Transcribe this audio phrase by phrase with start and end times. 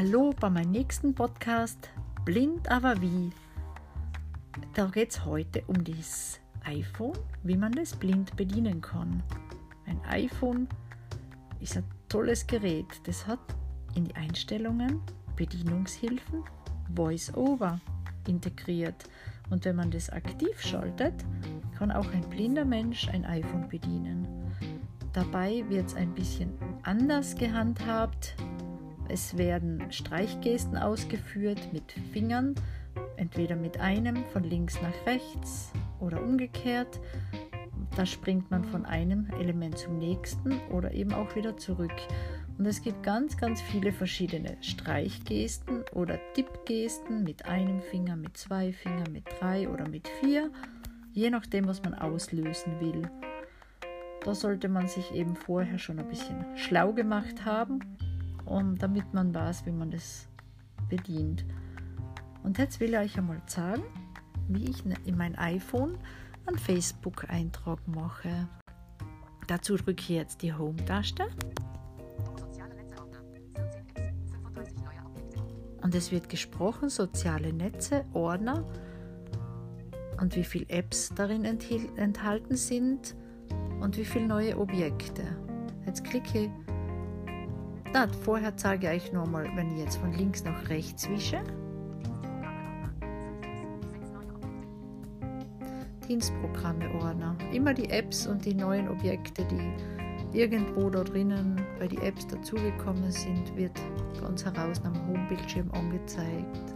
[0.00, 1.90] Hallo bei meinem nächsten Podcast
[2.24, 3.32] Blind aber wie.
[4.72, 9.24] Da geht es heute um das iPhone, wie man das blind bedienen kann.
[9.86, 10.68] Ein iPhone
[11.58, 12.86] ist ein tolles Gerät.
[13.06, 13.40] Das hat
[13.96, 15.00] in die Einstellungen
[15.34, 16.44] Bedienungshilfen
[16.94, 17.80] Voice-Over
[18.28, 19.02] integriert.
[19.50, 21.24] Und wenn man das aktiv schaltet,
[21.76, 24.28] kann auch ein blinder Mensch ein iPhone bedienen.
[25.12, 26.52] Dabei wird es ein bisschen
[26.84, 28.36] anders gehandhabt.
[29.08, 32.54] Es werden Streichgesten ausgeführt mit Fingern,
[33.16, 37.00] entweder mit einem von links nach rechts oder umgekehrt.
[37.96, 41.94] Da springt man von einem Element zum nächsten oder eben auch wieder zurück.
[42.58, 48.72] Und es gibt ganz, ganz viele verschiedene Streichgesten oder Tippgesten mit einem Finger, mit zwei
[48.72, 50.50] Fingern, mit drei oder mit vier,
[51.12, 53.02] je nachdem, was man auslösen will.
[54.24, 57.78] Da sollte man sich eben vorher schon ein bisschen schlau gemacht haben,
[58.50, 60.28] um, damit man weiß, wie man das
[60.88, 61.44] bedient.
[62.42, 63.82] Und jetzt will ich euch einmal zeigen,
[64.48, 65.98] wie ich in mein iPhone
[66.46, 68.48] einen Facebook-Eintrag mache.
[69.46, 71.26] Dazu drücke ich jetzt die Home-Taste.
[75.82, 78.64] Und es wird gesprochen, soziale Netze, Ordner
[80.20, 83.14] und wie viele Apps darin enthalten sind
[83.80, 85.22] und wie viele neue Objekte.
[85.86, 86.67] Jetzt klicke ich.
[87.92, 91.42] Na, vorher zeige ich euch nochmal, wenn ich jetzt von links nach rechts wische.
[96.06, 97.36] Dienstprogramme-Ordner.
[97.52, 103.10] Immer die Apps und die neuen Objekte, die irgendwo da drinnen bei den Apps dazugekommen
[103.10, 103.78] sind, wird
[104.20, 106.74] ganz heraus am Homebildschirm angezeigt.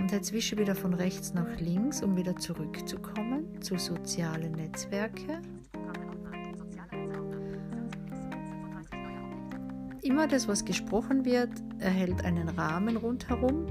[0.00, 5.40] Und jetzt wische wieder von rechts nach links, um wieder zurückzukommen zu sozialen Netzwerke.
[10.04, 13.64] Immer das, was gesprochen wird, erhält einen Rahmen rundherum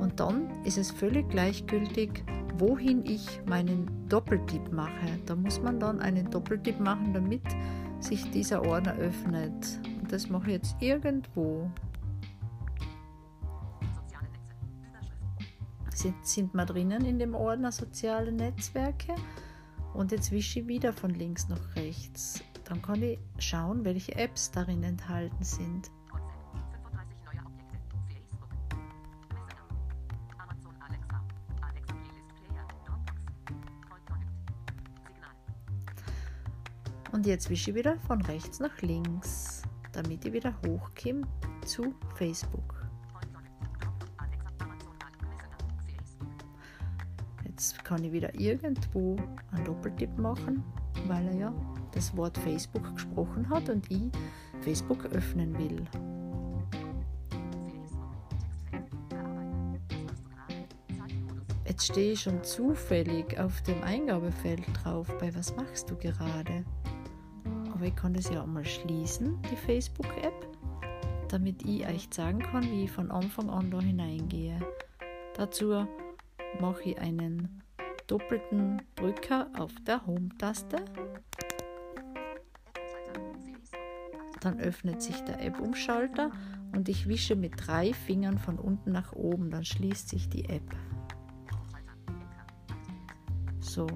[0.00, 2.24] und dann ist es völlig gleichgültig,
[2.58, 5.06] wohin ich meinen Doppeltipp mache.
[5.26, 7.42] Da muss man dann einen Doppeltipp machen, damit
[8.00, 9.80] sich dieser Ordner öffnet.
[10.00, 11.70] Und das mache ich jetzt irgendwo.
[16.02, 19.14] Jetzt sind wir drinnen in dem Ordner soziale Netzwerke
[19.94, 22.42] und jetzt wische ich wieder von links nach rechts.
[22.66, 25.90] Dann kann ich schauen, welche Apps darin enthalten sind.
[37.12, 39.62] Und jetzt wische ich wieder von rechts nach links,
[39.92, 41.22] damit ich wieder hochkomme
[41.64, 42.74] zu Facebook.
[47.44, 49.16] Jetzt kann ich wieder irgendwo
[49.52, 50.62] einen Doppeltipp machen,
[51.06, 51.54] weil er ja
[51.92, 54.10] das Wort Facebook gesprochen hat und ich
[54.60, 55.84] Facebook öffnen will.
[61.66, 66.64] Jetzt stehe ich schon zufällig auf dem Eingabefeld drauf, bei was machst du gerade?
[67.74, 70.48] Aber ich kann das ja auch mal schließen, die Facebook-App,
[71.28, 74.58] damit ich euch sagen kann, wie ich von Anfang an da hineingehe.
[75.34, 75.86] Dazu
[76.60, 77.62] mache ich einen
[78.06, 80.78] doppelten Drücker auf der Home-Taste.
[84.46, 86.30] Dann öffnet sich der App-Umschalter
[86.70, 90.62] und ich wische mit drei Fingern von unten nach oben, dann schließt sich die App.
[93.58, 93.88] So,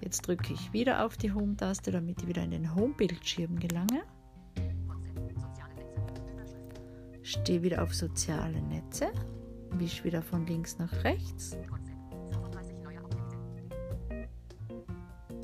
[0.00, 4.02] Jetzt drücke ich wieder auf die Home-Taste, damit ich wieder in den Home-Bildschirm gelange.
[7.22, 9.12] Stehe wieder auf soziale Netze,
[9.70, 11.56] wische wieder von links nach rechts.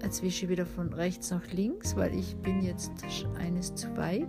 [0.05, 2.93] Jetzt wische ich wieder von rechts nach links, weil ich bin jetzt
[3.39, 4.29] eines zu weit.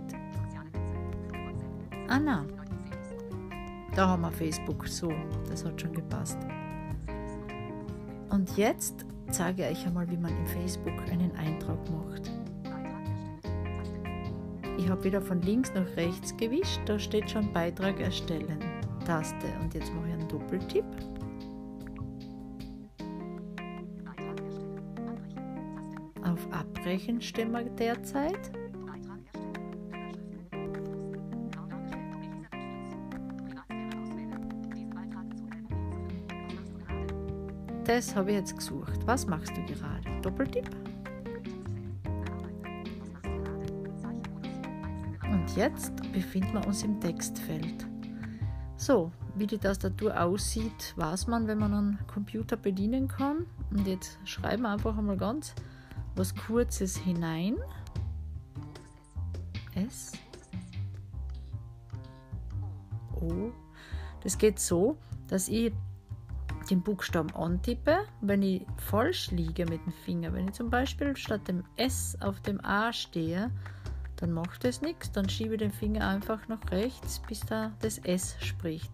[2.08, 2.46] Ah na,
[3.94, 4.88] da haben wir Facebook.
[4.88, 5.12] So,
[5.50, 6.38] das hat schon gepasst.
[8.30, 12.32] Und jetzt zeige euch einmal, wie man in Facebook einen Eintrag macht.
[14.78, 18.58] Ich habe wieder von links nach rechts gewischt, da steht schon Beitrag erstellen,
[19.04, 20.84] Taste und jetzt mache ich einen Doppeltipp.
[26.86, 28.52] Wir derzeit.
[37.82, 39.04] Das habe ich jetzt gesucht.
[39.04, 40.20] Was machst du gerade?
[40.22, 40.70] Doppeltipp.
[45.24, 47.84] Und jetzt befinden wir uns im Textfeld.
[48.76, 53.46] So, wie die Tastatur aussieht, weiß man, wenn man einen Computer bedienen kann.
[53.72, 55.52] Und jetzt schreiben wir einfach einmal ganz
[56.16, 57.56] was Kurzes hinein.
[59.74, 60.12] S
[63.20, 63.52] O.
[64.22, 64.96] Das geht so,
[65.28, 65.72] dass ich
[66.70, 70.32] den Buchstaben antippe, wenn ich falsch liege mit dem Finger.
[70.32, 73.50] Wenn ich zum Beispiel statt dem S auf dem A stehe,
[74.16, 75.12] dann macht es nichts.
[75.12, 78.90] Dann schiebe ich den Finger einfach nach rechts, bis da das S spricht.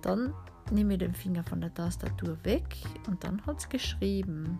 [0.00, 0.32] Dann
[0.70, 2.76] nehme ich den Finger von der Tastatur weg
[3.06, 4.58] und dann hat es geschrieben.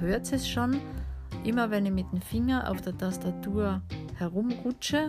[0.00, 0.80] Ihr hört es schon,
[1.44, 3.82] immer wenn ich mit dem Finger auf der Tastatur
[4.16, 5.08] herumrutsche,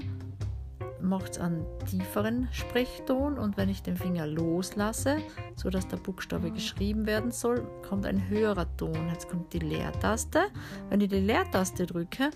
[1.01, 5.18] macht es einen tieferen Sprechton und wenn ich den Finger loslasse,
[5.56, 9.09] sodass der Buchstabe geschrieben werden soll, kommt ein höherer Ton.
[9.09, 10.47] Jetzt kommt die Leertaste.
[10.89, 12.31] Wenn ich die Leertaste drücke,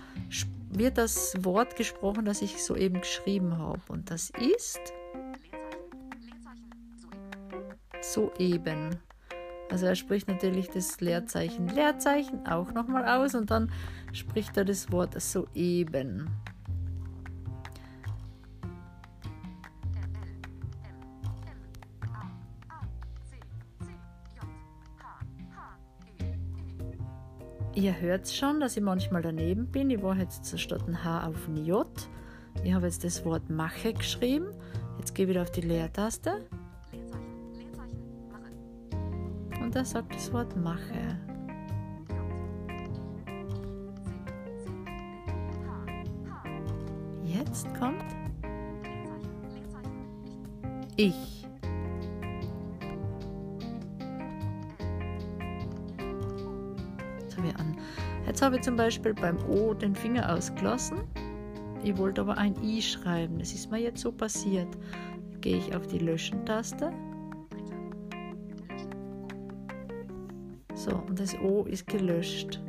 [0.70, 3.82] wird das Wort gesprochen, das ich soeben geschrieben habe.
[3.90, 4.80] Und das ist
[8.02, 8.98] soeben.
[9.74, 13.72] Also er spricht natürlich das Leerzeichen Leerzeichen auch nochmal aus und dann
[14.12, 16.30] spricht er das Wort soeben.
[27.74, 29.90] Ihr hört schon, dass ich manchmal daneben bin.
[29.90, 31.88] Ich war jetzt statt ein H auf ein J.
[32.64, 34.52] Ich habe jetzt das Wort Mache geschrieben.
[35.00, 36.48] Jetzt gehe ich wieder auf die Leertaste.
[39.74, 41.18] Da sagt das Wort Mache.
[47.24, 48.06] Jetzt kommt
[50.96, 51.44] ich.
[57.44, 57.76] wir an.
[58.26, 61.00] Jetzt habe ich zum Beispiel beim O den Finger ausgelassen.
[61.84, 63.40] Ich wollte aber ein I schreiben.
[63.40, 64.70] Das ist mir jetzt so passiert.
[65.42, 66.94] Gehe ich auf die Löschen-Taste.
[70.76, 72.60] So, und das O ist gelöscht.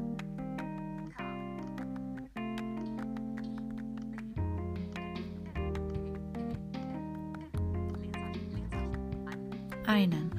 [9.86, 10.30] Einen.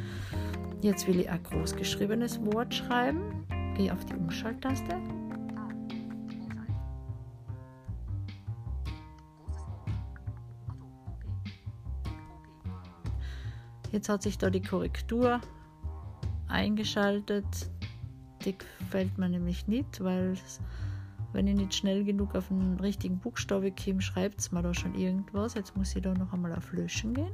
[0.82, 3.46] Jetzt will ich ein großgeschriebenes Wort schreiben.
[3.76, 4.96] Gehe auf die Umschalttaste.
[13.92, 15.40] Jetzt hat sich da die Korrektur
[16.48, 17.46] eingeschaltet.
[18.44, 20.36] Die gefällt mir nämlich nicht, weil
[21.34, 24.96] wenn ich nicht schnell genug auf den richtigen Buchstabe komme, schreibt es mir da schon
[24.96, 25.54] irgendwas.
[25.56, 27.34] Jetzt muss ich da noch einmal auf Löschen gehen.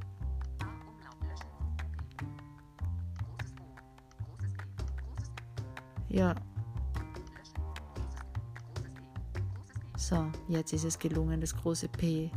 [6.10, 6.36] Ja.
[9.96, 12.32] So, jetzt ist es gelungen, das große P.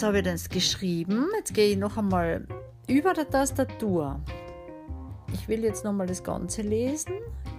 [0.00, 1.26] jetzt habe ich das geschrieben.
[1.36, 2.46] Jetzt gehe ich noch einmal
[2.88, 4.18] über der Tastatur.
[5.30, 7.12] Ich will jetzt noch mal das Ganze lesen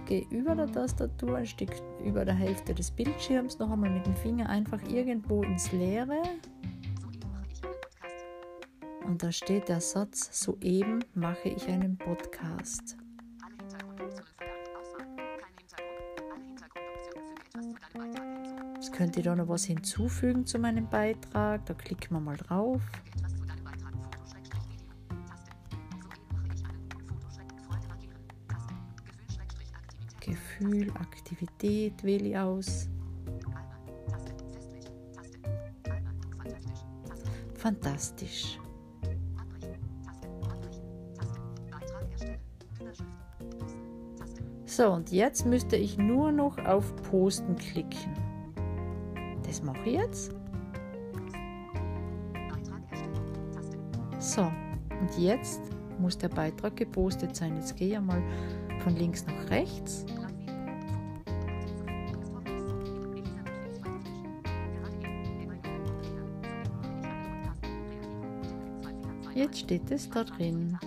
[0.06, 1.70] gehe über der Tastatur ein Stück
[2.04, 6.20] über der Hälfte des Bildschirms noch einmal mit dem Finger einfach irgendwo ins Leere.
[9.06, 12.96] Und da steht der Satz, soeben mache ich einen Podcast.
[19.02, 21.66] Könnt ihr da noch was hinzufügen zu meinem Beitrag.
[21.66, 22.80] Da klicken wir mal drauf.
[30.20, 32.88] Gefühl, Aktivität wähle ich aus.
[37.56, 38.56] Fantastisch.
[44.64, 48.31] So, und jetzt müsste ich nur noch auf Posten klicken.
[49.52, 50.32] Das mache ich jetzt.
[54.18, 54.50] So,
[54.98, 55.60] und jetzt
[55.98, 57.56] muss der Beitrag gepostet sein.
[57.56, 58.22] Jetzt gehe ich einmal
[58.82, 60.06] von links nach rechts.
[69.34, 70.78] Jetzt steht es da drin.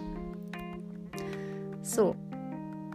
[1.84, 2.16] So,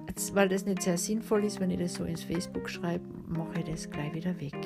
[0.09, 3.61] jetzt, weil das nicht sehr sinnvoll ist, wenn ich das so ins Facebook schreibe, mache
[3.61, 4.57] ich das gleich wieder weg.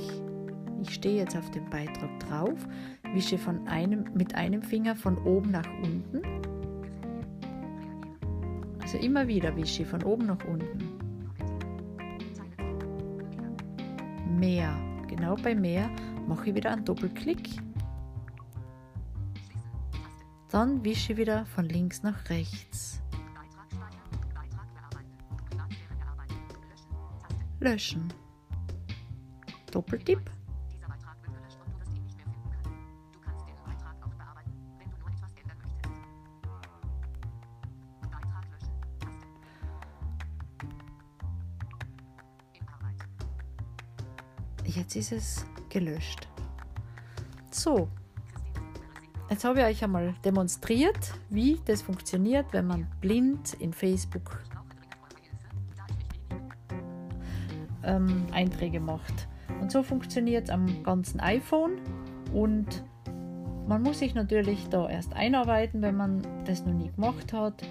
[0.85, 2.67] Ich stehe jetzt auf dem Beitrag drauf,
[3.13, 6.23] wische von einem, mit einem Finger von oben nach unten.
[8.81, 10.79] Also immer wieder wische von oben nach unten.
[14.39, 14.77] Mehr.
[15.09, 15.91] Genau bei mehr
[16.29, 17.51] mache ich wieder einen Doppelklick
[20.51, 23.03] dann wische wieder von links nach rechts.
[27.65, 28.13] löschen.
[29.73, 30.34] Doppeltipp.
[44.65, 46.29] Jetzt ist es gelöscht.
[47.51, 47.89] So,
[49.31, 54.43] jetzt habe ich euch einmal demonstriert, wie das funktioniert, wenn man blind in Facebook
[57.85, 59.29] ähm, Einträge macht.
[59.61, 61.79] Und so funktioniert es am ganzen iPhone
[62.33, 62.85] und
[63.67, 67.63] man muss sich natürlich da erst einarbeiten, wenn man das noch nie gemacht hat.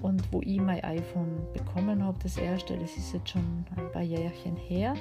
[0.00, 4.00] Und wo ich mein iPhone bekommen habe, das erste, das ist jetzt schon ein paar
[4.00, 4.94] Jährchen her,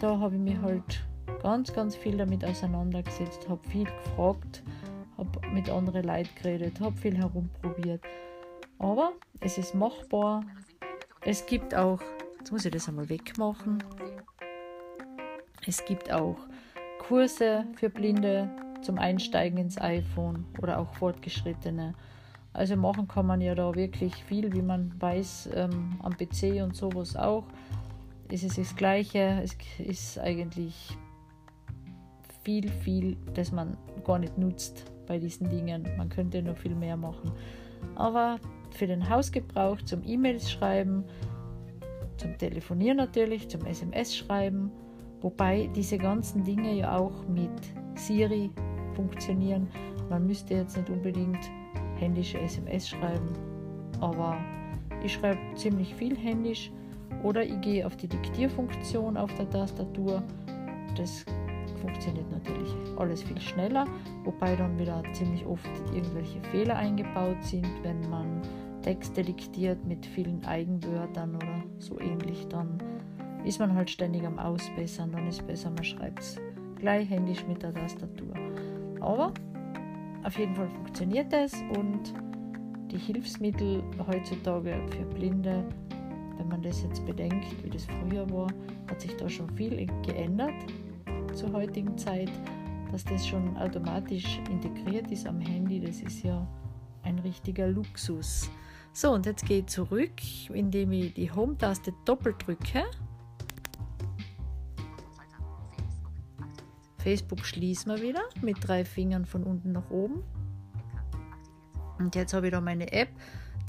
[0.00, 1.04] da habe ich mich halt
[1.42, 4.62] ganz, ganz viel damit auseinandergesetzt, habe viel gefragt,
[5.18, 8.02] habe mit anderen Leuten geredet, habe viel herumprobiert.
[8.78, 10.44] Aber es ist machbar.
[11.22, 12.00] Es gibt auch,
[12.38, 13.82] jetzt muss ich das einmal wegmachen,
[15.66, 16.36] es gibt auch
[16.98, 18.50] Kurse für Blinde
[18.82, 21.94] zum Einsteigen ins iPhone oder auch Fortgeschrittene.
[22.52, 26.76] Also machen kann man ja da wirklich viel, wie man weiß, ähm, am PC und
[26.76, 27.44] sowas auch.
[28.30, 30.96] Es ist das Gleiche, es ist eigentlich
[32.42, 35.86] viel, viel, das man gar nicht nutzt bei diesen Dingen.
[35.96, 37.32] Man könnte noch viel mehr machen.
[37.94, 38.38] Aber
[38.70, 41.04] für den Hausgebrauch, zum E-Mails schreiben,
[42.16, 44.70] zum Telefonieren natürlich, zum SMS schreiben,
[45.20, 47.50] wobei diese ganzen Dinge ja auch mit
[47.94, 48.50] Siri
[48.94, 49.68] funktionieren.
[50.08, 51.50] Man müsste jetzt nicht unbedingt
[51.96, 53.32] händische SMS schreiben,
[54.00, 54.36] aber
[55.04, 56.70] ich schreibe ziemlich viel händisch
[57.24, 60.22] oder ich gehe auf die Diktierfunktion auf der Tastatur.
[60.96, 61.24] Das
[61.80, 63.86] funktioniert natürlich alles viel schneller,
[64.24, 68.42] wobei dann wieder ziemlich oft irgendwelche Fehler eingebaut sind, wenn man
[68.82, 72.78] Texte diktiert mit vielen Eigenwörtern oder so ähnlich, dann
[73.44, 76.38] ist man halt ständig am Ausbessern, dann ist besser, man schreibt es
[76.76, 78.34] gleich händisch mit der Tastatur.
[79.00, 79.32] Aber
[80.22, 82.14] auf jeden Fall funktioniert es und
[82.90, 85.64] die Hilfsmittel heutzutage für Blinde,
[86.36, 88.48] wenn man das jetzt bedenkt, wie das früher war,
[88.88, 90.54] hat sich da schon viel geändert
[91.34, 92.30] zur heutigen Zeit,
[92.92, 96.46] dass das schon automatisch integriert ist am Handy, das ist ja
[97.02, 98.50] ein richtiger Luxus.
[98.92, 100.12] So, und jetzt gehe ich zurück,
[100.52, 102.84] indem ich die Home-Taste doppelt drücke.
[106.98, 107.44] Facebook.
[107.44, 110.22] Schließen wir wieder mit drei Fingern von unten nach oben.
[111.98, 113.10] Und jetzt habe ich da meine App,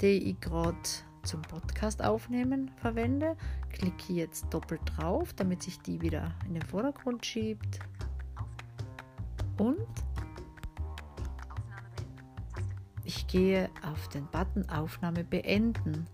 [0.00, 0.78] die ich gerade
[1.26, 3.36] zum Podcast aufnehmen verwende.
[3.70, 7.80] Klicke jetzt doppelt drauf, damit sich die wieder in den Vordergrund schiebt.
[9.58, 9.86] Und
[13.04, 16.06] ich gehe auf den Button Aufnahme beenden.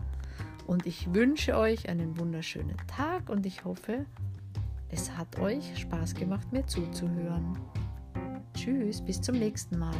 [0.66, 4.06] Und ich wünsche euch einen wunderschönen Tag und ich hoffe,
[4.88, 7.58] es hat euch Spaß gemacht, mir zuzuhören.
[8.54, 9.94] Tschüss, bis zum nächsten Mal.